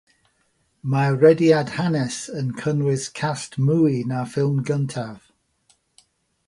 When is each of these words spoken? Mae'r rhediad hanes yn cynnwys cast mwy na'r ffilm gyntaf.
Mae'r 0.93 1.17
rhediad 1.23 1.73
hanes 1.75 2.17
yn 2.39 2.49
cynnwys 2.63 3.05
cast 3.21 3.59
mwy 3.67 3.95
na'r 4.13 4.33
ffilm 4.35 4.61
gyntaf. 4.71 5.33